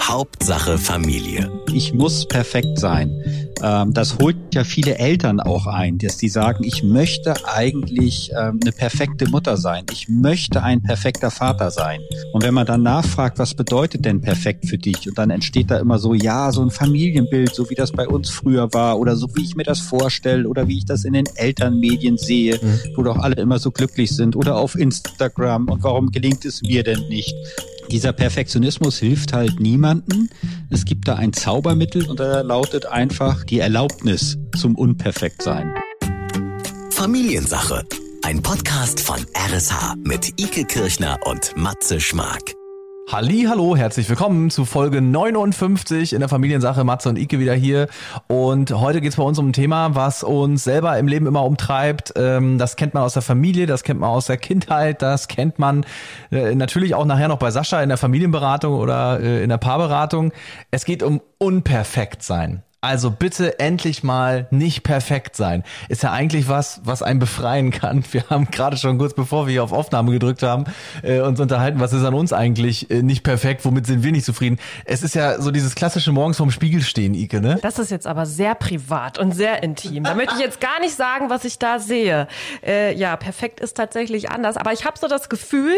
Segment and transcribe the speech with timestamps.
[0.00, 1.50] Hauptsache Familie.
[1.72, 3.10] Ich muss perfekt sein.
[3.62, 8.58] Ähm, das holt ja viele Eltern auch ein, dass die sagen, ich möchte eigentlich ähm,
[8.62, 9.84] eine perfekte Mutter sein.
[9.92, 12.00] Ich möchte ein perfekter Vater sein.
[12.32, 15.08] Und wenn man dann nachfragt, was bedeutet denn perfekt für dich?
[15.08, 18.30] Und dann entsteht da immer so, ja, so ein Familienbild, so wie das bei uns
[18.30, 21.26] früher war oder so wie ich mir das vorstelle oder wie ich das in den
[21.36, 22.80] Elternmedien sehe, mhm.
[22.96, 25.68] wo doch alle immer so glücklich sind oder auf Instagram.
[25.68, 27.34] Und warum gelingt es mir denn nicht?
[27.90, 30.30] Dieser Perfektionismus hilft halt niemanden.
[30.70, 35.74] Es gibt da ein Zaubermittel und da lautet einfach die Erlaubnis zum Unperfektsein.
[36.90, 37.84] Familiensache.
[38.22, 42.59] Ein Podcast von RSH mit Ike Kirchner und Matze Schmark.
[43.12, 46.84] Halli, hallo, herzlich willkommen zu Folge 59 in der Familiensache.
[46.84, 47.88] Matze und Ike wieder hier.
[48.28, 51.44] Und heute geht es bei uns um ein Thema, was uns selber im Leben immer
[51.44, 52.12] umtreibt.
[52.14, 55.58] Ähm, das kennt man aus der Familie, das kennt man aus der Kindheit, das kennt
[55.58, 55.84] man
[56.30, 60.32] äh, natürlich auch nachher noch bei Sascha in der Familienberatung oder äh, in der Paarberatung.
[60.70, 62.62] Es geht um Unperfekt sein.
[62.82, 65.64] Also bitte endlich mal nicht perfekt sein.
[65.90, 68.02] Ist ja eigentlich was, was einen befreien kann.
[68.10, 70.64] Wir haben gerade schon kurz bevor wir hier auf Aufnahme gedrückt haben,
[71.02, 74.24] äh, uns unterhalten, was ist an uns eigentlich äh, nicht perfekt, womit sind wir nicht
[74.24, 74.58] zufrieden.
[74.84, 77.58] Es ist ja so dieses klassische morgens vorm Spiegel stehen, Ike, ne?
[77.62, 80.04] Das ist jetzt aber sehr privat und sehr intim.
[80.04, 82.28] Da möchte ich jetzt gar nicht sagen, was ich da sehe.
[82.64, 84.56] Äh, ja, perfekt ist tatsächlich anders.
[84.56, 85.74] Aber ich habe so das Gefühl,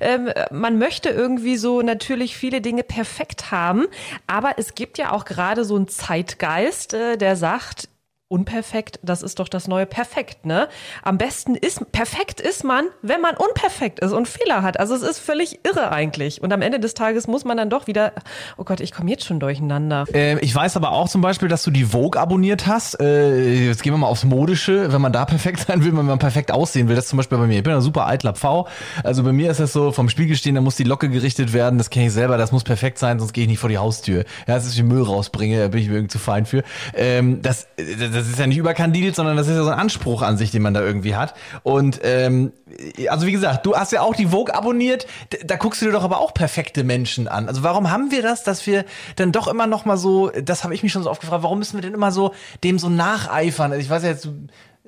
[0.00, 3.86] ähm, man möchte irgendwie so natürlich viele Dinge perfekt haben.
[4.26, 7.88] Aber es gibt ja auch gerade so ein Zeit Geist, äh, der sagt,
[8.28, 10.68] unperfekt, das ist doch das neue Perfekt, ne?
[11.04, 14.80] Am besten ist, perfekt ist man, wenn man unperfekt ist und Fehler hat.
[14.80, 16.42] Also es ist völlig irre eigentlich.
[16.42, 18.12] Und am Ende des Tages muss man dann doch wieder,
[18.56, 20.06] oh Gott, ich komme jetzt schon durcheinander.
[20.12, 23.00] Äh, ich weiß aber auch zum Beispiel, dass du die Vogue abonniert hast.
[23.00, 24.92] Äh, jetzt gehen wir mal aufs Modische.
[24.92, 27.38] Wenn man da perfekt sein will, wenn man perfekt aussehen will, das ist zum Beispiel
[27.38, 27.58] bei mir.
[27.58, 28.66] Ich bin ein super eitler Pfau.
[29.04, 31.78] Also bei mir ist das so, vom Spiegel stehen, da muss die Locke gerichtet werden.
[31.78, 34.24] Das kenne ich selber, das muss perfekt sein, sonst gehe ich nicht vor die Haustür.
[34.48, 36.64] Ja, das ist, wie Müll rausbringe, da bin ich mir irgendwie zu fein für.
[36.94, 40.22] Ähm, das, das das ist ja nicht überkandidelt, sondern das ist ja so ein Anspruch
[40.22, 41.34] an sich, den man da irgendwie hat.
[41.62, 42.52] Und ähm,
[43.08, 45.06] also wie gesagt, du hast ja auch die Vogue abonniert.
[45.44, 47.48] Da guckst du dir doch aber auch perfekte Menschen an.
[47.48, 48.84] Also warum haben wir das, dass wir
[49.16, 51.58] dann doch immer noch mal so, das habe ich mich schon so oft gefragt, warum
[51.58, 52.34] müssen wir denn immer so
[52.64, 53.72] dem so nacheifern?
[53.72, 54.28] Also ich weiß ja jetzt,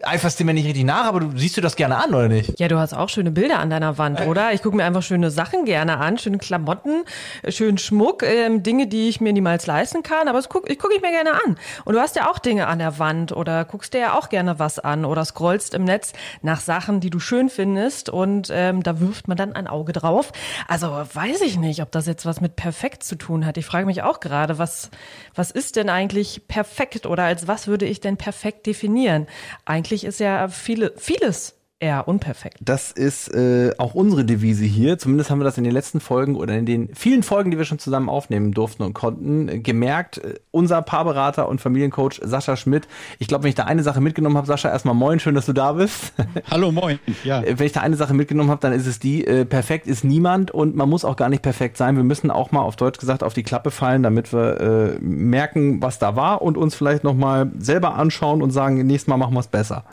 [0.02, 2.58] eiferst du mir nicht richtig nach, aber du siehst du das gerne an, oder nicht?
[2.58, 4.52] Ja, du hast auch schöne Bilder an deiner Wand, oder?
[4.52, 7.04] Ich gucke mir einfach schöne Sachen gerne an, schöne Klamotten,
[7.48, 11.02] schönen Schmuck, ähm, Dinge, die ich mir niemals leisten kann, aber guck, ich gucke ich
[11.02, 11.58] mir gerne an.
[11.84, 14.58] Und du hast ja auch Dinge an der Wand oder guckst dir ja auch gerne
[14.58, 19.00] was an oder scrollst im Netz nach Sachen, die du schön findest und ähm, da
[19.00, 20.32] wirft man dann ein Auge drauf.
[20.68, 23.56] Also weiß ich nicht, ob das jetzt was mit perfekt zu tun hat.
[23.56, 24.90] Ich frage mich auch gerade, was,
[25.34, 29.26] was ist denn eigentlich perfekt oder als was würde ich denn perfekt definieren?
[29.64, 32.58] Eigentlich eigentlich ist ja viele, vieles eher unperfekt.
[32.60, 34.98] Das ist äh, auch unsere Devise hier.
[34.98, 37.64] Zumindest haben wir das in den letzten Folgen oder in den vielen Folgen, die wir
[37.64, 40.18] schon zusammen aufnehmen durften und konnten, äh, gemerkt.
[40.18, 42.88] Äh, unser Paarberater und Familiencoach Sascha Schmidt.
[43.20, 45.52] Ich glaube, wenn ich da eine Sache mitgenommen habe, Sascha, erstmal moin, schön, dass du
[45.52, 46.14] da bist.
[46.50, 46.98] Hallo, moin.
[47.22, 47.42] Ja.
[47.42, 50.02] Äh, wenn ich da eine Sache mitgenommen habe, dann ist es die, äh, perfekt ist
[50.02, 51.96] niemand und man muss auch gar nicht perfekt sein.
[51.96, 55.80] Wir müssen auch mal auf Deutsch gesagt auf die Klappe fallen, damit wir äh, merken,
[55.80, 59.40] was da war und uns vielleicht nochmal selber anschauen und sagen, nächstes Mal machen wir
[59.40, 59.84] es besser.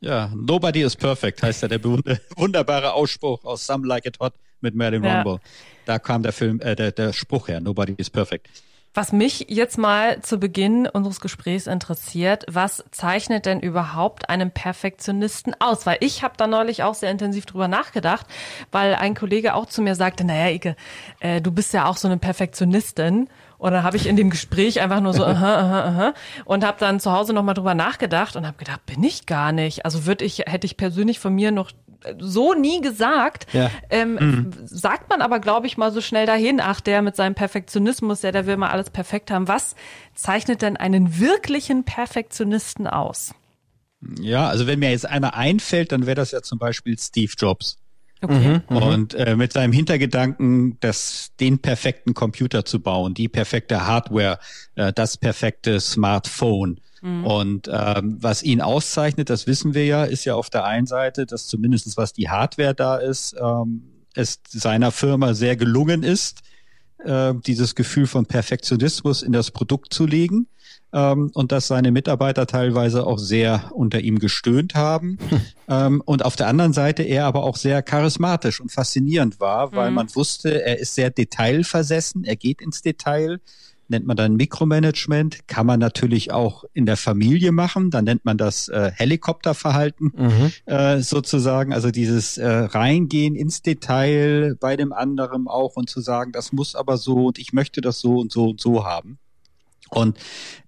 [0.00, 1.84] Ja, Nobody is Perfect heißt ja der
[2.36, 5.22] wunderbare Ausspruch aus Some Like It Hot mit Marilyn ja.
[5.22, 5.40] Monroe.
[5.84, 8.48] Da kam der Film, äh, der, der Spruch her, Nobody is Perfect.
[8.92, 15.54] Was mich jetzt mal zu Beginn unseres Gesprächs interessiert, was zeichnet denn überhaupt einen Perfektionisten
[15.60, 15.86] aus?
[15.86, 18.26] Weil ich habe da neulich auch sehr intensiv drüber nachgedacht,
[18.72, 20.74] weil ein Kollege auch zu mir sagte, naja, Ike,
[21.20, 23.28] äh, du bist ja auch so eine Perfektionistin.
[23.60, 26.14] Und dann habe ich in dem Gespräch einfach nur so, aha, aha, aha,
[26.46, 29.84] und habe dann zu Hause nochmal drüber nachgedacht und habe gedacht, bin ich gar nicht.
[29.84, 31.70] Also würde ich, hätte ich persönlich von mir noch
[32.18, 33.46] so nie gesagt.
[33.52, 33.70] Ja.
[33.90, 34.50] Ähm, mhm.
[34.64, 38.32] Sagt man aber, glaube ich, mal so schnell dahin, ach, der mit seinem Perfektionismus, der,
[38.32, 39.46] der will mal alles perfekt haben.
[39.46, 39.76] Was
[40.14, 43.34] zeichnet denn einen wirklichen Perfektionisten aus?
[44.18, 47.76] Ja, also wenn mir jetzt einer einfällt, dann wäre das ja zum Beispiel Steve Jobs.
[48.22, 48.60] Okay.
[48.68, 54.38] Mhm, und äh, mit seinem Hintergedanken, das, den perfekten Computer zu bauen, die perfekte Hardware,
[54.74, 56.80] äh, das perfekte Smartphone.
[57.00, 57.24] Mhm.
[57.24, 61.24] Und ähm, was ihn auszeichnet, das wissen wir ja, ist ja auf der einen Seite,
[61.24, 63.82] dass zumindestens was die Hardware da ist, ähm,
[64.14, 66.40] es seiner Firma sehr gelungen ist,
[67.04, 70.46] äh, dieses Gefühl von Perfektionismus in das Produkt zu legen
[70.92, 75.18] ähm, und dass seine Mitarbeiter teilweise auch sehr unter ihm gestöhnt haben.
[75.68, 79.90] ähm, und auf der anderen Seite er aber auch sehr charismatisch und faszinierend war, weil
[79.90, 79.96] mhm.
[79.96, 83.40] man wusste, er ist sehr detailversessen, er geht ins Detail.
[83.88, 88.38] nennt man dann Mikromanagement, kann man natürlich auch in der Familie machen, dann nennt man
[88.38, 90.52] das äh, Helikopterverhalten mhm.
[90.66, 96.32] äh, sozusagen, also dieses äh, Reingehen ins Detail bei dem anderen auch und zu sagen,
[96.32, 99.18] das muss aber so und ich möchte das so und so und so haben.
[99.90, 100.18] Und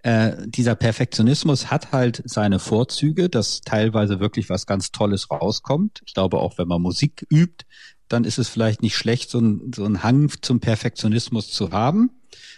[0.03, 6.03] äh, dieser Perfektionismus hat halt seine Vorzüge, dass teilweise wirklich was ganz Tolles rauskommt.
[6.07, 7.65] Ich glaube auch, wenn man Musik übt,
[8.09, 12.11] dann ist es vielleicht nicht schlecht, so ein, so ein Hang zum Perfektionismus zu haben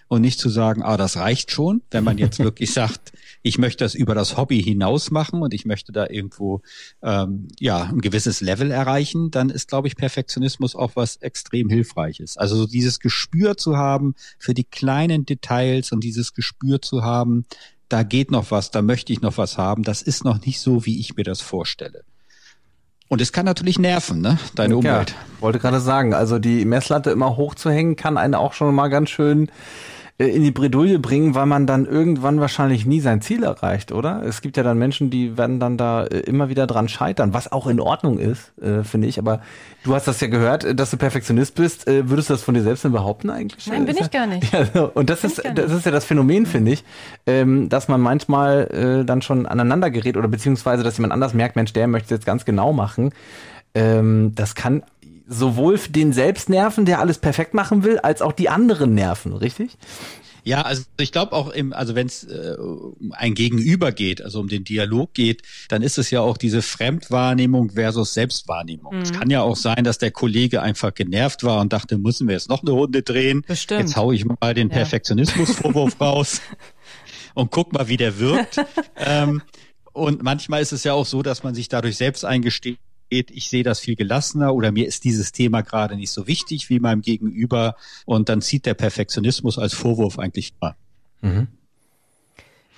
[0.09, 3.13] und nicht zu sagen, ah, das reicht schon, wenn man jetzt wirklich sagt,
[3.43, 6.63] ich möchte das über das Hobby hinaus machen und ich möchte da irgendwo
[7.03, 12.37] ähm, ja ein gewisses Level erreichen, dann ist, glaube ich, Perfektionismus auch was extrem hilfreiches.
[12.37, 17.45] Also so dieses Gespür zu haben für die kleinen Details und dieses Gespür zu haben,
[17.89, 20.87] da geht noch was, da möchte ich noch was haben, das ist noch nicht so,
[20.87, 22.05] wie ich mir das vorstelle.
[23.09, 24.39] Und es kann natürlich nerven, ne?
[24.55, 25.11] Deine Umwelt.
[25.11, 29.11] Ja, wollte gerade sagen, also die Messlatte immer hochzuhängen, kann einen auch schon mal ganz
[29.11, 29.51] schön
[30.17, 34.23] in die Bredouille bringen, weil man dann irgendwann wahrscheinlich nie sein Ziel erreicht, oder?
[34.23, 37.51] Es gibt ja dann Menschen, die werden dann da äh, immer wieder dran scheitern, was
[37.51, 39.19] auch in Ordnung ist, äh, finde ich.
[39.19, 39.41] Aber
[39.83, 41.89] du hast das ja gehört, dass du Perfektionist bist.
[41.89, 43.67] Äh, würdest du das von dir selbst denn behaupten eigentlich?
[43.67, 44.45] Nein, bin ich gar nicht.
[44.75, 46.85] Ja, und das ist, das ist ja das Phänomen, finde ich,
[47.27, 51.57] ähm, dass man manchmal äh, dann schon aneinander gerät oder beziehungsweise, dass jemand anders merkt,
[51.57, 53.11] Mensch, der möchte es jetzt ganz genau machen.
[53.75, 54.85] Ähm, das kann
[55.27, 59.77] sowohl den selbst nerven, der alles perfekt machen will, als auch die anderen nerven, richtig?
[60.45, 64.41] Ja, also ich glaube auch im, also wenn es äh, um ein Gegenüber geht, also
[64.41, 68.97] um den Dialog geht, dann ist es ja auch diese Fremdwahrnehmung versus Selbstwahrnehmung.
[68.97, 69.03] Mhm.
[69.03, 72.35] Es kann ja auch sein, dass der Kollege einfach genervt war und dachte, müssen wir
[72.35, 73.43] jetzt noch eine Runde drehen?
[73.47, 73.81] Bestimmt.
[73.81, 74.75] Jetzt hau ich mal den ja.
[74.75, 76.43] Perfektionismusvorwurf raus
[77.35, 78.63] und guck mal, wie der wirkt.
[78.97, 79.41] ähm,
[79.95, 83.63] und manchmal ist es ja auch so, dass man sich dadurch selbst eingesteht, ich sehe
[83.63, 87.77] das viel gelassener oder mir ist dieses Thema gerade nicht so wichtig wie meinem Gegenüber
[88.07, 90.75] und dann zieht der Perfektionismus als Vorwurf eigentlich mal.
[91.21, 91.49] Mhm.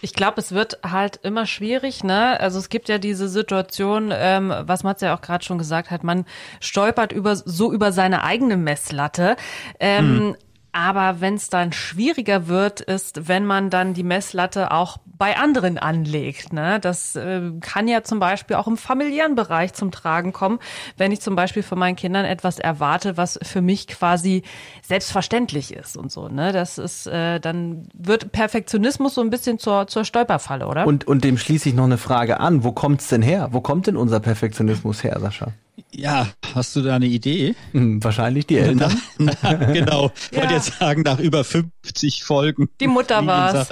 [0.02, 2.38] Ich glaube, es wird halt immer schwierig, ne?
[2.38, 6.05] Also es gibt ja diese Situation, ähm, was Mats ja auch gerade schon gesagt hat,
[6.05, 6.26] man
[6.61, 9.37] stolpert über so über seine eigene Messlatte.
[9.81, 10.37] Ähm, hm.
[10.76, 15.78] Aber wenn es dann schwieriger wird, ist, wenn man dann die Messlatte auch bei anderen
[15.78, 16.52] anlegt.
[16.52, 16.78] Ne?
[16.81, 20.58] Das äh, kann ja zum Beispiel auch im familiären Bereich zum Tragen kommen,
[20.99, 24.43] wenn ich zum Beispiel von meinen Kindern etwas erwarte, was für mich quasi
[24.82, 26.28] selbstverständlich ist und so.
[26.28, 26.52] Ne?
[26.52, 30.87] Das ist, äh, dann wird Perfektionismus so ein bisschen zur, zur Stolperfalle, oder?
[30.87, 32.64] Und, und dem schließe ich noch eine Frage an.
[32.64, 33.49] Wo kommt's denn her?
[33.52, 35.55] Wo kommt denn unser Perfektionismus her, Sascha?
[35.90, 37.55] Ja, hast du da eine Idee?
[37.73, 39.00] Hm, wahrscheinlich die Eltern.
[39.19, 40.11] Na, na, genau.
[40.31, 40.43] Ich ja.
[40.43, 42.69] wollte jetzt sagen, nach über 50 Folgen.
[42.81, 43.69] Die Mutter war es.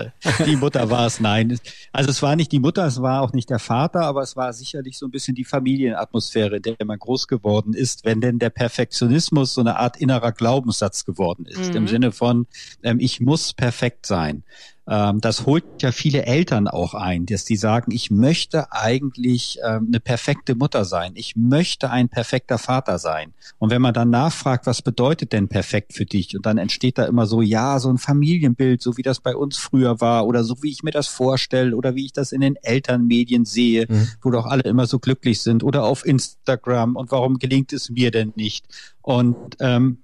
[0.47, 1.59] Die Mutter war es, nein.
[1.93, 4.53] Also es war nicht die Mutter, es war auch nicht der Vater, aber es war
[4.53, 8.51] sicherlich so ein bisschen die Familienatmosphäre, in der man groß geworden ist, wenn denn der
[8.51, 11.71] Perfektionismus so eine Art innerer Glaubenssatz geworden ist.
[11.71, 11.77] Mhm.
[11.77, 12.47] Im Sinne von,
[12.83, 14.45] ähm, ich muss perfekt sein.
[14.87, 19.87] Ähm, das holt ja viele Eltern auch ein, dass die sagen, ich möchte eigentlich ähm,
[19.89, 21.13] eine perfekte Mutter sein.
[21.15, 23.33] Ich möchte ein perfekter Vater sein.
[23.59, 26.37] Und wenn man dann nachfragt, was bedeutet denn perfekt für dich?
[26.37, 29.57] Und dann entsteht da immer so, ja, so ein Familienbild, so wie das bei uns
[29.57, 32.57] früher war oder so wie ich mir das vorstelle oder wie ich das in den
[32.57, 34.09] Elternmedien sehe, mhm.
[34.23, 38.11] wo doch alle immer so glücklich sind oder auf Instagram und warum gelingt es mir
[38.11, 38.67] denn nicht?
[39.01, 40.04] Und ähm,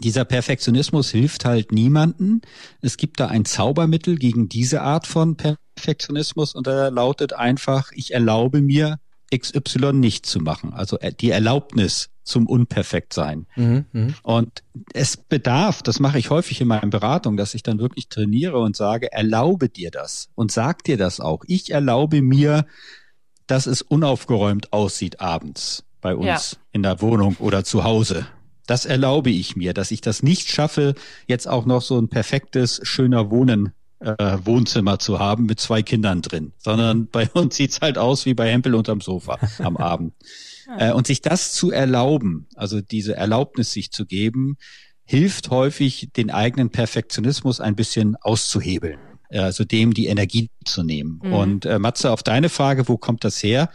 [0.00, 2.42] dieser Perfektionismus hilft halt niemanden.
[2.80, 8.14] Es gibt da ein Zaubermittel gegen diese Art von Perfektionismus und er lautet einfach, ich
[8.14, 8.98] erlaube mir
[9.34, 10.72] XY nicht zu machen.
[10.72, 13.46] Also äh, die Erlaubnis zum Unperfektsein.
[13.56, 14.14] Mhm, mh.
[14.22, 14.62] Und
[14.92, 18.76] es bedarf, das mache ich häufig in meinen Beratungen, dass ich dann wirklich trainiere und
[18.76, 21.42] sage, erlaube dir das und sag dir das auch.
[21.46, 22.66] Ich erlaube mir,
[23.46, 26.58] dass es unaufgeräumt aussieht abends bei uns ja.
[26.72, 28.26] in der Wohnung oder zu Hause
[28.66, 30.94] das erlaube ich mir, dass ich das nicht schaffe,
[31.26, 36.22] jetzt auch noch so ein perfektes, schöner Wohnen äh, Wohnzimmer zu haben mit zwei Kindern
[36.22, 40.14] drin, sondern bei uns sieht's halt aus wie bei Hempel unterm Sofa am Abend.
[40.78, 44.56] Äh, und sich das zu erlauben, also diese Erlaubnis sich zu geben,
[45.04, 48.98] hilft häufig, den eigenen Perfektionismus ein bisschen auszuhebeln
[49.40, 51.20] also dem die Energie zu nehmen.
[51.22, 51.32] Mhm.
[51.32, 53.70] Und äh, Matze, auf deine Frage, wo kommt das her?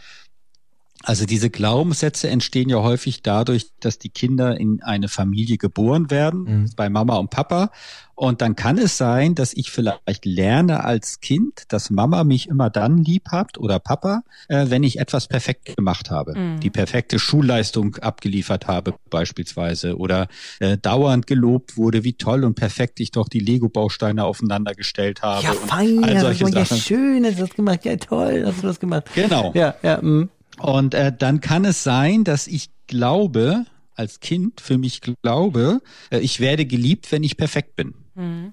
[1.04, 6.42] Also diese Glaubenssätze entstehen ja häufig dadurch, dass die Kinder in eine Familie geboren werden,
[6.42, 6.70] mhm.
[6.76, 7.70] bei Mama und Papa.
[8.16, 12.68] Und dann kann es sein, dass ich vielleicht lerne als Kind, dass Mama mich immer
[12.68, 16.36] dann lieb hat oder Papa, äh, wenn ich etwas perfekt gemacht habe.
[16.36, 16.58] Mhm.
[16.58, 20.26] Die perfekte Schulleistung abgeliefert habe beispielsweise oder
[20.58, 25.44] äh, dauernd gelobt wurde, wie toll und perfekt ich doch die Lego-Bausteine aufeinander gestellt habe.
[25.44, 26.78] Ja, fein, all solche ja, Sachen.
[26.78, 27.84] schön, hast du das gemacht.
[27.84, 29.04] Ja, toll, hast du das gemacht.
[29.14, 29.52] Genau.
[29.54, 30.26] Ja, ja, mh.
[30.58, 36.18] Und äh, dann kann es sein, dass ich glaube, als Kind für mich glaube, äh,
[36.18, 37.94] ich werde geliebt, wenn ich perfekt bin.
[38.14, 38.52] Mhm.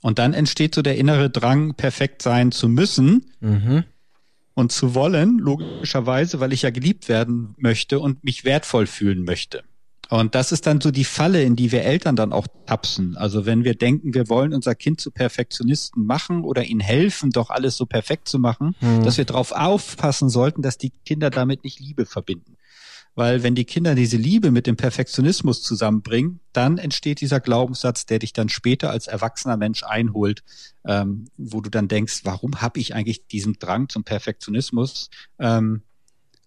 [0.00, 3.84] Und dann entsteht so der innere Drang, perfekt sein zu müssen mhm.
[4.54, 9.62] und zu wollen, logischerweise, weil ich ja geliebt werden möchte und mich wertvoll fühlen möchte.
[10.12, 13.16] Und das ist dann so die Falle, in die wir Eltern dann auch tapsen.
[13.16, 17.48] Also wenn wir denken, wir wollen unser Kind zu Perfektionisten machen oder ihnen helfen, doch
[17.48, 19.04] alles so perfekt zu machen, mhm.
[19.04, 22.58] dass wir darauf aufpassen sollten, dass die Kinder damit nicht Liebe verbinden.
[23.14, 28.18] Weil wenn die Kinder diese Liebe mit dem Perfektionismus zusammenbringen, dann entsteht dieser Glaubenssatz, der
[28.18, 30.42] dich dann später als erwachsener Mensch einholt,
[30.86, 35.08] ähm, wo du dann denkst, warum habe ich eigentlich diesen Drang zum Perfektionismus?
[35.38, 35.80] Ähm,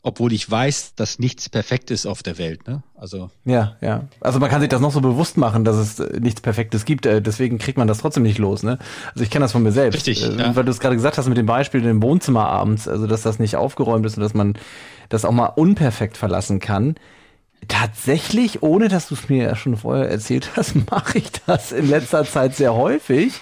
[0.05, 2.67] obwohl ich weiß, dass nichts perfekt ist auf der Welt.
[2.67, 2.83] Ne?
[2.95, 4.03] Also ja, ja.
[4.21, 7.07] Also man kann sich das noch so bewusst machen, dass es äh, nichts Perfektes gibt.
[7.07, 8.61] Äh, deswegen kriegt man das trotzdem nicht los.
[8.61, 8.77] Ne?
[9.13, 9.95] Also ich kenne das von mir selbst.
[9.95, 10.23] Richtig.
[10.23, 10.55] Äh, ja.
[10.55, 13.39] Weil du es gerade gesagt hast mit dem Beispiel im Wohnzimmer abends, also dass das
[13.39, 14.53] nicht aufgeräumt ist und dass man
[15.09, 16.95] das auch mal unperfekt verlassen kann.
[17.67, 21.89] Tatsächlich, ohne dass du es mir ja schon vorher erzählt hast, mache ich das in
[21.89, 23.33] letzter Zeit sehr häufig.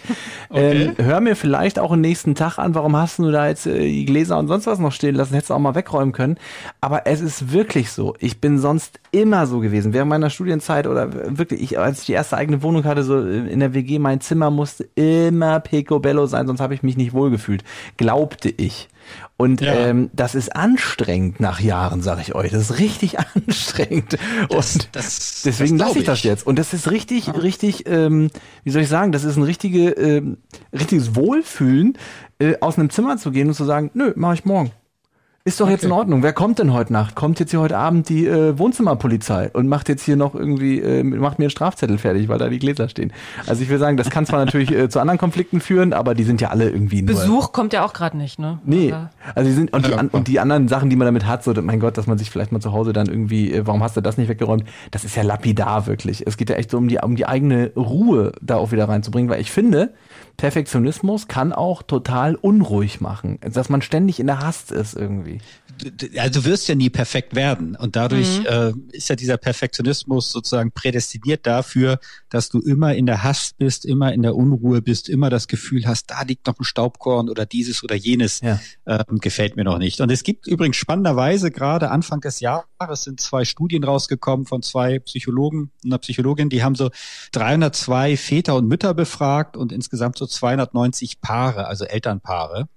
[0.49, 0.93] Okay.
[0.97, 3.79] Ähm, hör mir vielleicht auch am nächsten Tag an, warum hast du da jetzt äh,
[3.79, 6.37] die Gläser und sonst was noch stehen lassen, hättest du auch mal wegräumen können.
[6.79, 8.15] Aber es ist wirklich so.
[8.19, 9.93] Ich bin sonst immer so gewesen.
[9.93, 13.59] Während meiner Studienzeit oder wirklich, ich, als ich die erste eigene Wohnung hatte, so in
[13.59, 17.63] der WG, mein Zimmer musste immer picobello sein, sonst habe ich mich nicht wohlgefühlt.
[17.97, 18.87] Glaubte ich.
[19.43, 19.73] Und ja.
[19.73, 22.51] ähm, das ist anstrengend nach Jahren, sage ich euch.
[22.51, 24.17] Das ist richtig anstrengend.
[24.49, 26.47] Das, und das, deswegen lasse ich das jetzt.
[26.47, 27.33] Und das ist richtig, ja.
[27.33, 28.29] richtig, ähm,
[28.63, 30.37] wie soll ich sagen, das ist ein richtige, ähm,
[30.71, 31.97] richtiges Wohlfühlen,
[32.39, 34.71] äh, aus einem Zimmer zu gehen und zu sagen, nö, mache ich morgen.
[35.45, 35.73] Ist doch okay.
[35.73, 36.23] jetzt in Ordnung.
[36.23, 37.15] Wer kommt denn heute Nacht?
[37.15, 41.03] Kommt jetzt hier heute Abend die äh, Wohnzimmerpolizei und macht jetzt hier noch irgendwie, äh,
[41.03, 43.11] macht mir einen Strafzettel fertig, weil da die Gläser stehen.
[43.45, 46.23] Also ich will sagen, das kann zwar natürlich äh, zu anderen Konflikten führen, aber die
[46.23, 47.13] sind ja alle irgendwie nur.
[47.13, 48.59] Besuch kommt ja auch gerade nicht, ne?
[48.63, 48.93] Nee.
[49.35, 51.51] Also die sind und die, an, und die anderen Sachen, die man damit hat, so
[51.61, 54.01] mein Gott, dass man sich vielleicht mal zu Hause dann irgendwie, äh, warum hast du
[54.01, 54.63] das nicht weggeräumt?
[54.91, 56.25] Das ist ja lapidar wirklich.
[56.25, 59.29] Es geht ja echt so um die um die eigene Ruhe da auch wieder reinzubringen,
[59.29, 59.93] weil ich finde,
[60.37, 65.32] Perfektionismus kann auch total unruhig machen, dass man ständig in der Hast ist irgendwie
[66.17, 67.75] also du wirst ja nie perfekt werden.
[67.75, 68.45] Und dadurch mhm.
[68.45, 71.99] äh, ist ja dieser Perfektionismus sozusagen prädestiniert dafür,
[72.29, 75.85] dass du immer in der Hass bist, immer in der Unruhe bist, immer das Gefühl
[75.85, 78.59] hast, da liegt noch ein Staubkorn oder dieses oder jenes ja.
[78.85, 79.99] ähm, gefällt mir noch nicht.
[80.01, 84.99] Und es gibt übrigens spannenderweise gerade Anfang des Jahres sind zwei Studien rausgekommen von zwei
[84.99, 86.89] Psychologen und einer Psychologin, die haben so
[87.31, 92.67] 302 Väter und Mütter befragt und insgesamt so 290 Paare, also Elternpaare.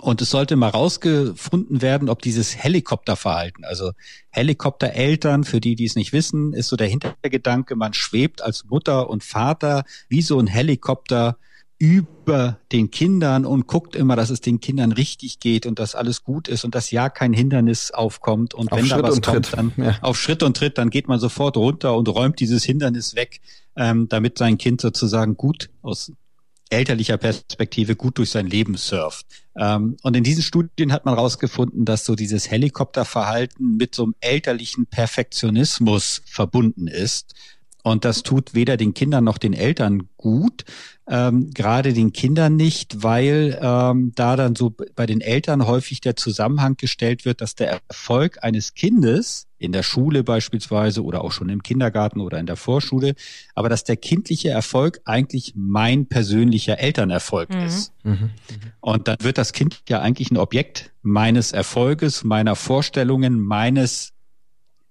[0.00, 3.92] Und es sollte mal rausgefunden werden, ob dieses Helikopterverhalten, also
[4.30, 9.10] Helikoptereltern, für die, die es nicht wissen, ist so der Hintergedanke, man schwebt als Mutter
[9.10, 11.36] und Vater wie so ein Helikopter
[11.82, 16.22] über den Kindern und guckt immer, dass es den Kindern richtig geht und dass alles
[16.22, 18.54] gut ist und dass ja kein Hindernis aufkommt.
[18.54, 19.56] Und auf wenn Schritt da was kommt, Tritt.
[19.56, 19.98] dann ja.
[20.00, 23.40] auf Schritt und Tritt, dann geht man sofort runter und räumt dieses Hindernis weg,
[23.74, 26.12] ähm, damit sein Kind sozusagen gut aus
[26.72, 29.26] elterlicher Perspektive gut durch sein Leben surft.
[29.56, 34.14] Ähm, und in diesen Studien hat man herausgefunden, dass so dieses Helikopterverhalten mit so einem
[34.20, 37.34] elterlichen Perfektionismus verbunden ist.
[37.82, 40.64] Und das tut weder den Kindern noch den Eltern gut,
[41.08, 46.14] ähm, gerade den Kindern nicht, weil ähm, da dann so bei den Eltern häufig der
[46.14, 51.48] Zusammenhang gestellt wird, dass der Erfolg eines Kindes in der Schule beispielsweise oder auch schon
[51.48, 53.14] im Kindergarten oder in der Vorschule,
[53.56, 57.62] aber dass der kindliche Erfolg eigentlich mein persönlicher Elternerfolg mhm.
[57.62, 57.92] ist.
[58.04, 58.30] Mhm.
[58.80, 64.12] Und dann wird das Kind ja eigentlich ein Objekt meines Erfolges, meiner Vorstellungen, meines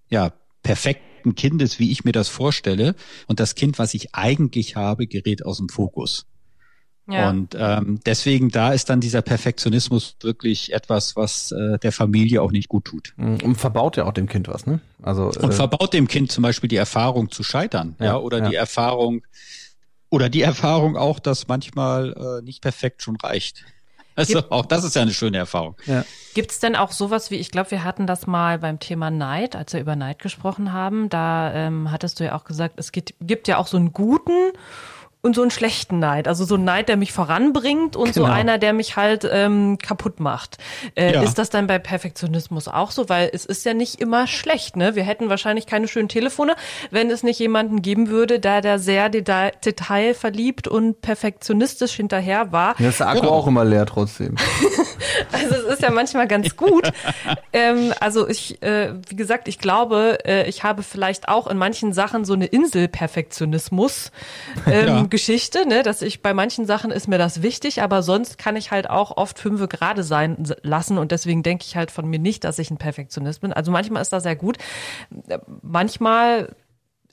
[0.10, 2.96] ja perfekten perfekten Kindes, wie ich mir das vorstelle.
[3.28, 6.26] Und das Kind, was ich eigentlich habe, gerät aus dem Fokus.
[7.08, 7.30] Ja.
[7.30, 12.52] Und ähm, deswegen, da ist dann dieser Perfektionismus wirklich etwas, was äh, der Familie auch
[12.52, 13.14] nicht gut tut.
[13.18, 13.38] Mhm.
[13.44, 14.80] Und verbaut ja auch dem Kind was, ne?
[15.02, 18.38] Also äh, und verbaut dem Kind zum Beispiel die Erfahrung zu scheitern, ja, ja oder
[18.38, 18.50] ja.
[18.50, 19.24] die Erfahrung
[20.10, 23.66] oder die Erfahrung auch, dass manchmal äh, nicht perfekt schon reicht.
[24.22, 25.76] Also Gibt, auch das ist ja eine schöne Erfahrung.
[25.86, 26.04] Ja.
[26.34, 29.56] Gibt es denn auch sowas wie, ich glaube, wir hatten das mal beim Thema Neid,
[29.56, 33.14] als wir über Neid gesprochen haben, da ähm, hattest du ja auch gesagt, es gibt,
[33.20, 34.52] gibt ja auch so einen guten
[35.24, 36.28] und so einen schlechten Neid.
[36.28, 38.26] Also so ein Neid, der mich voranbringt und genau.
[38.26, 40.58] so einer, der mich halt ähm, kaputt macht.
[40.96, 41.22] Äh, ja.
[41.22, 43.08] Ist das dann bei Perfektionismus auch so?
[43.08, 44.96] Weil es ist ja nicht immer schlecht, ne?
[44.96, 46.56] Wir hätten wahrscheinlich keine schönen Telefone,
[46.90, 52.74] wenn es nicht jemanden geben würde, der da sehr detail, detailverliebt und perfektionistisch hinterher war.
[52.80, 53.32] Ja, ist der Akku ja.
[53.32, 54.38] auch immer leer trotzdem.
[55.32, 56.92] also es ist ja manchmal ganz gut.
[57.54, 61.94] ähm, also ich, äh, wie gesagt, ich glaube, äh, ich habe vielleicht auch in manchen
[61.94, 64.12] Sachen so eine Insel-Perfektionismus.
[64.66, 68.40] Ähm, ja Geschichte, ne, dass ich bei manchen Sachen ist mir das wichtig, aber sonst
[68.40, 72.10] kann ich halt auch oft fünfe gerade sein lassen und deswegen denke ich halt von
[72.10, 73.54] mir nicht, dass ich ein Perfektionist bin.
[73.54, 74.58] Also manchmal ist das sehr gut.
[75.62, 76.56] Manchmal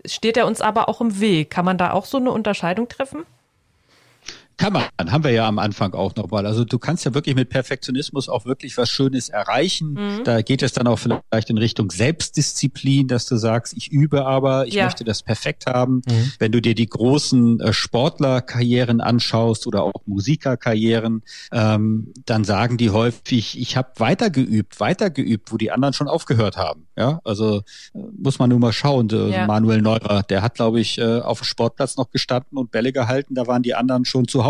[0.06, 1.50] steht er uns aber auch im Weg.
[1.50, 3.26] Kann man da auch so eine Unterscheidung treffen?
[4.58, 6.44] Kann man, haben wir ja am Anfang auch nochmal.
[6.44, 9.92] Also du kannst ja wirklich mit Perfektionismus auch wirklich was Schönes erreichen.
[9.92, 10.24] Mhm.
[10.24, 14.66] Da geht es dann auch vielleicht in Richtung Selbstdisziplin, dass du sagst, ich übe aber,
[14.66, 14.84] ich ja.
[14.84, 16.02] möchte das perfekt haben.
[16.08, 16.32] Mhm.
[16.40, 21.22] Wenn du dir die großen äh, Sportlerkarrieren anschaust oder auch Musikerkarrieren,
[21.52, 26.88] ähm, dann sagen die häufig, ich habe weitergeübt, weitergeübt, wo die anderen schon aufgehört haben.
[26.96, 27.58] Ja, also
[27.94, 29.08] äh, muss man nur mal schauen.
[29.08, 29.46] Ja.
[29.46, 33.36] Manuel Neuer, der hat, glaube ich, äh, auf dem Sportplatz noch gestanden und Bälle gehalten.
[33.36, 34.47] Da waren die anderen schon zu Hause.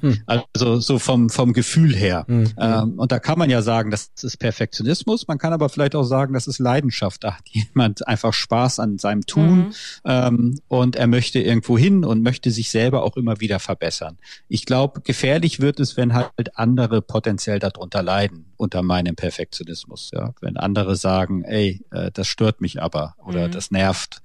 [0.00, 0.18] Hm.
[0.26, 2.24] Also so vom, vom Gefühl her.
[2.26, 2.52] Hm.
[2.58, 5.28] Ähm, und da kann man ja sagen, das ist Perfektionismus.
[5.28, 7.24] Man kann aber vielleicht auch sagen, das ist Leidenschaft.
[7.24, 9.72] Da hat jemand einfach Spaß an seinem Tun mhm.
[10.04, 14.18] ähm, und er möchte irgendwo hin und möchte sich selber auch immer wieder verbessern.
[14.48, 20.10] Ich glaube, gefährlich wird es, wenn halt andere potenziell darunter leiden, unter meinem Perfektionismus.
[20.12, 23.52] Ja, wenn andere sagen, ey, äh, das stört mich aber oder mhm.
[23.52, 24.22] das nervt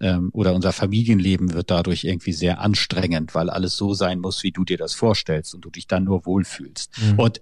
[0.00, 4.52] ähm, oder unser Familienleben wird dadurch irgendwie sehr anstrengend, weil alles so sein muss, wie
[4.52, 6.90] du dir das vorstellst und du dich dann nur wohlfühlst.
[7.00, 7.18] Mhm.
[7.18, 7.40] Und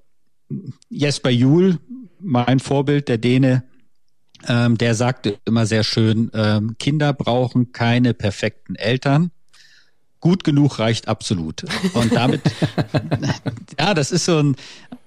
[0.89, 1.79] Jesper Juhl,
[2.21, 3.65] mein Vorbild, der Däne,
[4.47, 9.31] ähm, der sagte immer sehr schön, ähm, Kinder brauchen keine perfekten Eltern,
[10.21, 11.65] gut genug reicht absolut.
[11.95, 12.43] Und damit,
[13.79, 14.57] ja, das ist so ein,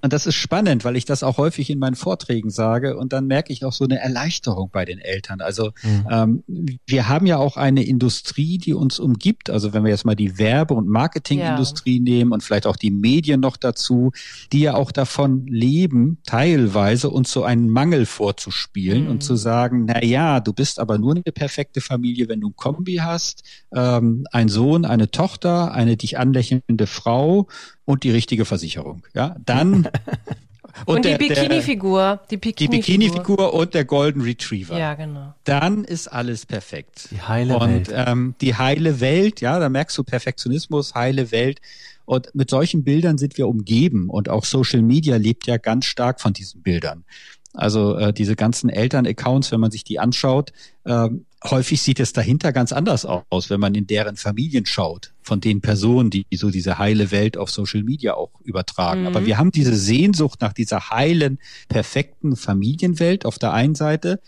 [0.02, 3.28] und das ist spannend, weil ich das auch häufig in meinen Vorträgen sage und dann
[3.28, 5.42] merke ich auch so eine Erleichterung bei den Eltern.
[5.42, 6.08] Also mhm.
[6.10, 6.44] ähm,
[6.86, 9.50] wir haben ja auch eine Industrie, die uns umgibt.
[9.50, 12.04] Also wenn wir jetzt mal die Werbe- und Marketingindustrie ja.
[12.04, 14.12] nehmen und vielleicht auch die Medien noch dazu,
[14.52, 19.12] die ja auch davon leben, teilweise uns so einen Mangel vorzuspielen mhm.
[19.12, 22.56] und zu sagen, na ja, du bist aber nur eine perfekte Familie, wenn du ein
[22.56, 23.44] Kombi hast,
[23.76, 27.48] ähm, ein Sohn, eine Tochter, eine dich anlächelnde Frau
[27.90, 29.02] und die richtige Versicherung.
[29.16, 29.90] Ja, dann
[30.86, 34.78] und, und die Bikini-Figur, die Bikini-Figur Bikini und der Golden Retriever.
[34.78, 35.34] Ja, genau.
[35.44, 37.08] Dann ist alles perfekt.
[37.10, 37.92] Die heile und, Welt.
[37.92, 41.62] Ähm, die heile Welt, ja, da merkst du Perfektionismus, heile Welt.
[42.06, 46.22] Und mit solchen Bildern sind wir umgeben und auch Social Media lebt ja ganz stark
[46.22, 47.06] von diesen Bildern.
[47.54, 50.54] Also äh, diese ganzen Eltern-Accounts, wenn man sich die anschaut,
[50.84, 51.10] äh,
[51.44, 55.62] häufig sieht es dahinter ganz anders aus, wenn man in deren Familien schaut, von den
[55.62, 59.02] Personen, die so diese heile Welt auf Social Media auch übertragen.
[59.02, 59.08] Mhm.
[59.08, 64.20] Aber wir haben diese Sehnsucht nach dieser heilen, perfekten Familienwelt auf der einen Seite.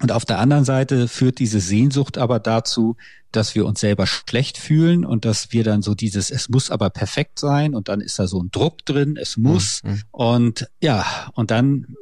[0.00, 2.96] Und auf der anderen Seite führt diese Sehnsucht aber dazu,
[3.32, 6.90] dass wir uns selber schlecht fühlen und dass wir dann so dieses, es muss aber
[6.90, 9.82] perfekt sein und dann ist da so ein Druck drin, es muss.
[9.84, 10.02] Mhm.
[10.10, 11.04] Und ja,
[11.34, 11.96] und dann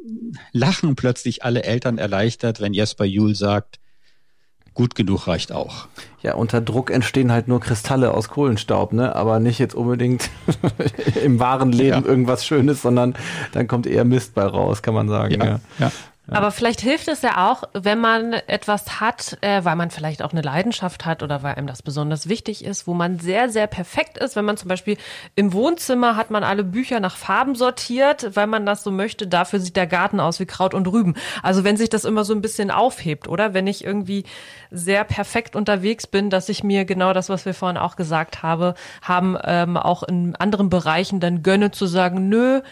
[0.52, 3.78] lachen plötzlich alle Eltern erleichtert, wenn Jesper Juhl sagt,
[4.74, 5.87] gut genug reicht auch.
[6.22, 9.14] Ja, unter Druck entstehen halt nur Kristalle aus Kohlenstaub, ne?
[9.14, 10.30] Aber nicht jetzt unbedingt
[11.22, 12.04] im wahren Leben ja.
[12.04, 13.14] irgendwas Schönes, sondern
[13.52, 15.35] dann kommt eher Mist bei raus, kann man sagen.
[15.35, 15.44] ja.
[15.44, 15.61] ja.
[15.78, 15.92] ja.
[16.30, 20.32] Aber vielleicht hilft es ja auch, wenn man etwas hat, äh, weil man vielleicht auch
[20.32, 24.16] eine Leidenschaft hat oder weil einem das besonders wichtig ist, wo man sehr, sehr perfekt
[24.16, 24.34] ist.
[24.34, 24.96] Wenn man zum Beispiel
[25.34, 29.26] im Wohnzimmer hat man alle Bücher nach Farben sortiert, weil man das so möchte.
[29.26, 31.14] Dafür sieht der Garten aus wie Kraut und Rüben.
[31.42, 33.52] Also wenn sich das immer so ein bisschen aufhebt, oder?
[33.52, 34.24] Wenn ich irgendwie
[34.70, 38.74] sehr perfekt unterwegs bin, dass ich mir genau das, was wir vorhin auch gesagt habe,
[39.02, 42.62] haben, ähm, auch in anderen Bereichen dann gönne zu sagen, nö,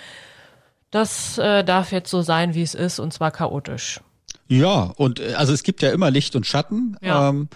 [0.92, 4.00] das äh, darf jetzt so sein, wie es ist, und zwar chaotisch.
[4.46, 6.96] Ja, und äh, also es gibt ja immer Licht und Schatten.
[7.02, 7.31] Ja.
[7.31, 7.48] Ähm,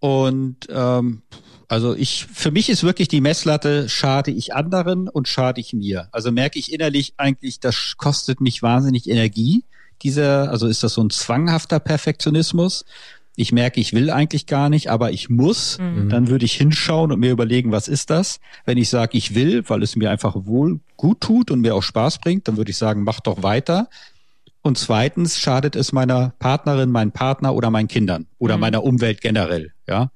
[0.00, 1.22] und ähm,
[1.68, 6.08] also ich, für mich ist wirklich die Messlatte, schade ich anderen und schade ich mir.
[6.10, 9.64] Also merke ich innerlich eigentlich, das kostet mich wahnsinnig Energie.
[10.02, 12.84] Dieser, also ist das so ein zwanghafter Perfektionismus
[13.42, 16.08] ich merke, ich will eigentlich gar nicht, aber ich muss, mhm.
[16.08, 18.40] dann würde ich hinschauen und mir überlegen, was ist das?
[18.64, 21.82] Wenn ich sage, ich will, weil es mir einfach wohl gut tut und mir auch
[21.82, 23.88] Spaß bringt, dann würde ich sagen, mach doch weiter.
[24.62, 28.60] Und zweitens schadet es meiner Partnerin, meinem Partner oder meinen Kindern oder mhm.
[28.60, 30.10] meiner Umwelt generell, ja.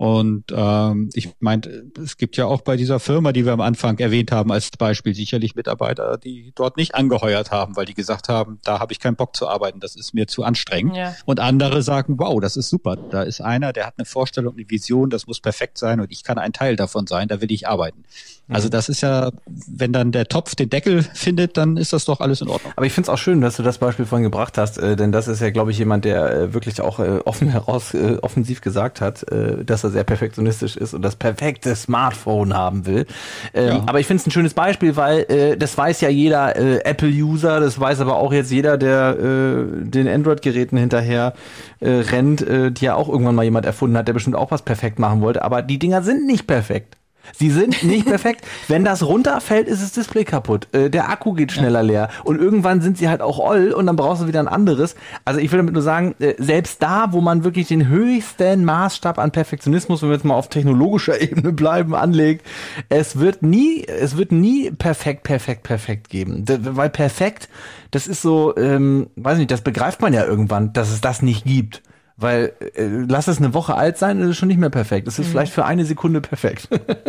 [0.00, 3.98] Und ähm, ich meinte, es gibt ja auch bei dieser Firma, die wir am Anfang
[3.98, 8.60] erwähnt haben, als Beispiel sicherlich Mitarbeiter, die dort nicht angeheuert haben, weil die gesagt haben,
[8.64, 10.96] da habe ich keinen Bock zu arbeiten, das ist mir zu anstrengend.
[10.96, 11.14] Ja.
[11.26, 12.96] Und andere sagen, wow, das ist super.
[12.96, 16.24] Da ist einer, der hat eine Vorstellung, eine Vision, das muss perfekt sein und ich
[16.24, 18.02] kann ein Teil davon sein, da will ich arbeiten.
[18.48, 18.72] Also mhm.
[18.72, 22.40] das ist ja, wenn dann der Topf den Deckel findet, dann ist das doch alles
[22.40, 22.72] in Ordnung.
[22.74, 25.12] Aber ich finde es auch schön, dass du das Beispiel vorhin gebracht hast, äh, denn
[25.12, 29.00] das ist ja, glaube ich, jemand, der äh, wirklich auch äh, offen heraus, offensiv gesagt
[29.00, 33.06] hat, dass er sehr perfektionistisch ist und das perfekte Smartphone haben will.
[33.54, 33.82] Ähm, ja.
[33.86, 37.60] Aber ich finde es ein schönes Beispiel, weil äh, das weiß ja jeder äh, Apple-User,
[37.60, 41.34] das weiß aber auch jetzt jeder, der äh, den Android-Geräten hinterher
[41.80, 44.62] äh, rennt, äh, die ja auch irgendwann mal jemand erfunden hat, der bestimmt auch was
[44.62, 45.42] perfekt machen wollte.
[45.42, 46.96] Aber die Dinger sind nicht perfekt.
[47.36, 48.46] Sie sind nicht perfekt.
[48.68, 50.68] Wenn das runterfällt, ist das Display kaputt.
[50.72, 52.08] Äh, der Akku geht schneller leer.
[52.24, 54.94] Und irgendwann sind sie halt auch oll und dann brauchst du wieder ein anderes.
[55.24, 59.18] Also ich will damit nur sagen, äh, selbst da, wo man wirklich den höchsten Maßstab
[59.18, 62.46] an Perfektionismus, wenn wir jetzt mal auf technologischer Ebene bleiben, anlegt,
[62.88, 66.44] es wird nie, es wird nie perfekt, perfekt, perfekt geben.
[66.46, 67.48] Weil perfekt,
[67.90, 71.44] das ist so, ähm, weiß nicht, das begreift man ja irgendwann, dass es das nicht
[71.44, 71.82] gibt.
[72.20, 75.08] Weil äh, lass es eine Woche alt sein, ist es schon nicht mehr perfekt.
[75.08, 75.30] Es ist mhm.
[75.30, 76.68] vielleicht für eine Sekunde perfekt.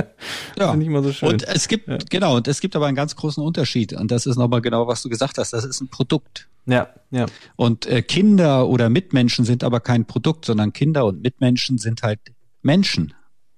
[0.58, 0.74] ja.
[0.74, 1.30] Nicht mal so schön.
[1.30, 1.98] Und es gibt, ja.
[2.10, 3.92] genau, und es gibt aber einen ganz großen Unterschied.
[3.92, 5.52] Und das ist nochmal genau, was du gesagt hast.
[5.52, 6.48] Das ist ein Produkt.
[6.66, 7.26] Ja, ja.
[7.58, 12.20] Und äh, Kinder oder Mitmenschen sind aber kein Produkt, sondern Kinder und Mitmenschen sind halt
[12.62, 13.14] Menschen.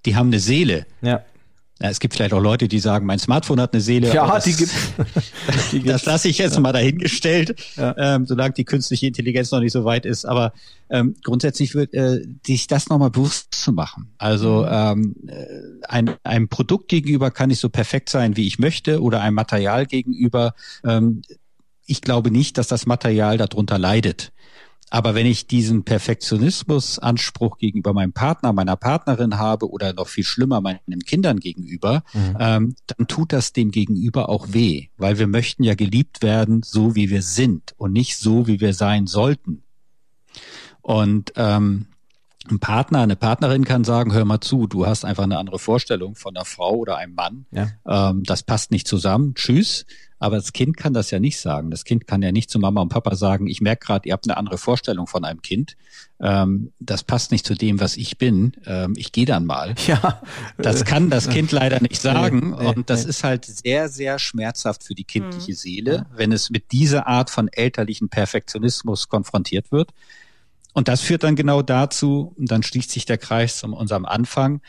[0.06, 0.88] Die haben eine Seele.
[1.02, 1.24] Ja.
[1.82, 4.14] Ja, es gibt vielleicht auch Leute, die sagen, mein Smartphone hat eine Seele.
[4.14, 6.60] Ja, das, die gibt Das lasse ich jetzt ja.
[6.60, 7.96] mal dahingestellt, ja.
[7.98, 10.26] ähm, solange die künstliche Intelligenz noch nicht so weit ist.
[10.26, 10.54] Aber
[10.90, 14.14] ähm, grundsätzlich wird äh, sich das nochmal bewusst zu machen.
[14.18, 14.68] Also mhm.
[14.72, 15.46] ähm, äh,
[15.88, 19.88] ein, einem Produkt gegenüber kann ich so perfekt sein, wie ich möchte, oder einem Material
[19.88, 20.54] gegenüber.
[20.86, 21.24] Ähm,
[21.86, 24.32] ich glaube nicht, dass das Material darunter leidet.
[24.90, 30.62] Aber wenn ich diesen Perfektionismusanspruch gegenüber meinem Partner, meiner Partnerin habe oder noch viel schlimmer
[30.62, 32.38] meinen Kindern gegenüber, mhm.
[32.40, 36.96] ähm, dann tut das dem Gegenüber auch weh, weil wir möchten ja geliebt werden, so
[36.96, 39.64] wie wir sind und nicht so, wie wir sein sollten.
[40.82, 41.88] Und ähm,
[42.50, 46.16] ein Partner, eine Partnerin kann sagen, hör mal zu, du hast einfach eine andere Vorstellung
[46.16, 47.46] von einer Frau oder einem Mann.
[47.52, 47.70] Ja.
[47.88, 49.34] Ähm, das passt nicht zusammen.
[49.36, 49.86] Tschüss.
[50.24, 51.70] Aber das Kind kann das ja nicht sagen.
[51.70, 54.26] Das Kind kann ja nicht zu Mama und Papa sagen, ich merke gerade, ihr habt
[54.26, 55.76] eine andere Vorstellung von einem Kind.
[56.22, 58.54] Ähm, das passt nicht zu dem, was ich bin.
[58.66, 59.76] Ähm, ich gehe dann mal.
[59.86, 60.22] Ja.
[60.58, 62.52] Das kann das Kind leider nicht sagen.
[62.52, 63.10] Nee, nee, und das nee.
[63.10, 65.56] ist halt sehr, sehr schmerzhaft für die kindliche mhm.
[65.56, 69.92] Seele, wenn es mit dieser Art von elterlichen Perfektionismus konfrontiert wird.
[70.72, 74.62] Und das führt dann genau dazu, und dann schließt sich der Kreis zu unserem Anfang,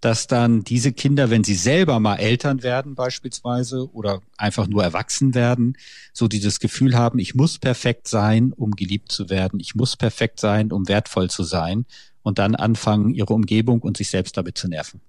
[0.00, 5.34] dass dann diese Kinder, wenn sie selber mal Eltern werden beispielsweise oder einfach nur erwachsen
[5.34, 5.76] werden,
[6.12, 10.40] so dieses Gefühl haben, ich muss perfekt sein, um geliebt zu werden, ich muss perfekt
[10.40, 11.84] sein, um wertvoll zu sein
[12.22, 15.00] und dann anfangen, ihre Umgebung und sich selbst damit zu nerven.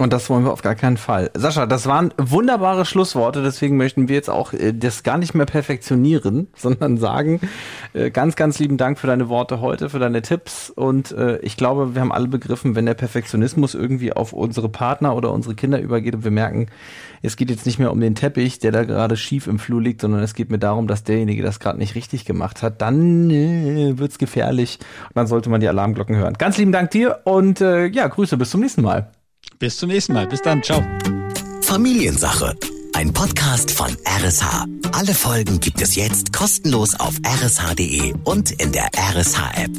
[0.00, 1.30] Und das wollen wir auf gar keinen Fall.
[1.34, 5.44] Sascha, das waren wunderbare Schlussworte, deswegen möchten wir jetzt auch äh, das gar nicht mehr
[5.44, 7.38] perfektionieren, sondern sagen,
[7.92, 10.70] äh, ganz, ganz lieben Dank für deine Worte heute, für deine Tipps.
[10.70, 15.14] Und äh, ich glaube, wir haben alle begriffen, wenn der Perfektionismus irgendwie auf unsere Partner
[15.14, 16.68] oder unsere Kinder übergeht und wir merken,
[17.20, 20.00] es geht jetzt nicht mehr um den Teppich, der da gerade schief im Flur liegt,
[20.00, 23.98] sondern es geht mir darum, dass derjenige das gerade nicht richtig gemacht hat, dann äh,
[23.98, 24.78] wird's gefährlich
[25.10, 26.38] und dann sollte man die Alarmglocken hören.
[26.38, 29.10] Ganz lieben Dank dir und äh, ja, Grüße, bis zum nächsten Mal.
[29.60, 30.26] Bis zum nächsten Mal.
[30.26, 30.62] Bis dann.
[30.62, 30.82] Ciao.
[31.60, 32.56] Familiensache.
[32.94, 34.64] Ein Podcast von RSH.
[34.92, 39.70] Alle Folgen gibt es jetzt kostenlos auf rsh.de und in der RSH-App.